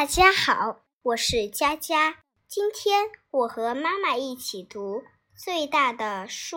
[0.00, 2.22] 大家好，我是佳佳。
[2.48, 5.00] 今天我和妈妈一起读
[5.36, 6.56] 《最大的书》。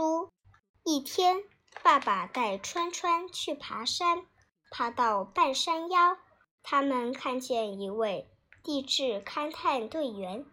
[0.86, 1.44] 一天，
[1.82, 4.26] 爸爸带川川去爬山，
[4.72, 6.18] 爬到半山腰，
[6.64, 8.30] 他们看见一位
[8.64, 10.46] 地质勘探队员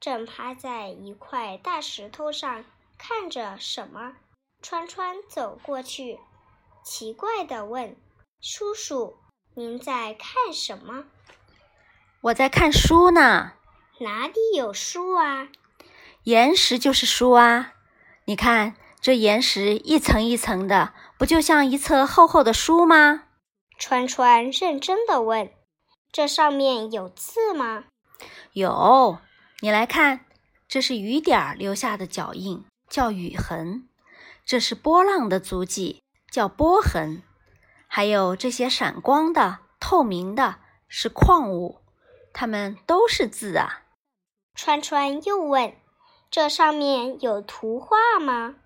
[0.00, 2.64] 正趴在一块大石头上
[2.96, 4.16] 看着什么。
[4.62, 6.18] 川川走过去，
[6.82, 7.94] 奇怪地问
[8.40, 9.18] ：“叔叔，
[9.54, 11.04] 您在看什么？”
[12.20, 13.52] 我在看书呢。
[14.00, 15.48] 哪里有书啊？
[16.24, 17.74] 岩石就是书啊！
[18.24, 23.24] 你看，这岩石一层一层的，不就像一册厚厚的书吗？
[23.78, 25.52] 川川认真的问
[26.10, 27.84] ：“这上面有字吗？”
[28.52, 29.18] 有，
[29.60, 30.26] 你来看，
[30.66, 33.84] 这是雨点留下的脚印，叫雨痕；
[34.44, 37.22] 这是波浪的足迹，叫波痕；
[37.86, 40.56] 还有这些闪光的、透明的，
[40.88, 41.80] 是矿物。
[42.32, 43.82] 它们都是字啊！
[44.54, 45.74] 川川又问
[46.30, 48.56] ：“这上面有图画吗？”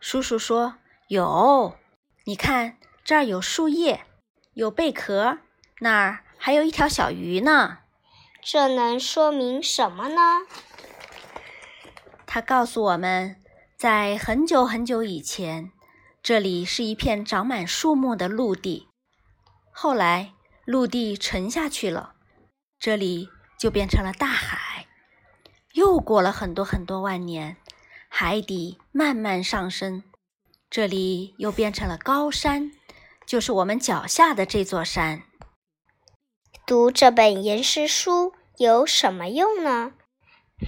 [0.00, 0.76] 叔叔说
[1.08, 1.76] ：“有，
[2.24, 4.04] 你看这儿有树叶，
[4.52, 5.38] 有贝壳，
[5.80, 7.78] 那儿还有一条小鱼呢。
[8.42, 10.42] 这能说明什么呢？”
[12.26, 13.36] 他告诉我们，
[13.76, 15.72] 在很久很久以前，
[16.22, 18.88] 这里是一片长满树木的陆地，
[19.70, 22.14] 后来陆地沉下去了。
[22.84, 24.84] 这里就变成了大海。
[25.72, 27.56] 又过了很多很多万年，
[28.10, 30.02] 海底慢慢上升，
[30.68, 32.72] 这里又变成了高山，
[33.24, 35.22] 就是我们脚下的这座山。
[36.66, 39.92] 读这本岩石书有什么用呢？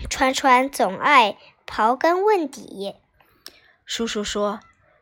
[0.08, 2.94] 川川总爱刨根问底。
[3.84, 4.60] 叔叔说，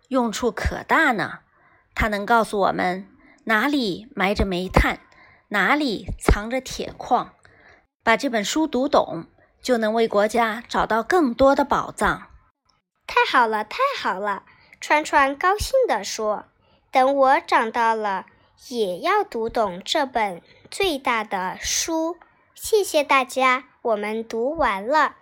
[0.08, 1.42] 用处可大呢。
[1.94, 3.08] 它能告诉我们
[3.44, 4.98] 哪里埋着煤炭。
[5.48, 7.34] 哪里藏着铁矿？
[8.02, 9.26] 把这本书读懂，
[9.62, 12.28] 就能为国家找到更多的宝藏。
[13.06, 14.44] 太好了，太好了！
[14.80, 16.44] 川川高兴地说
[16.92, 18.26] ：“等我长大了，
[18.68, 22.18] 也要读懂这本最大的书。”
[22.54, 25.16] 谢谢大家，我们读完了。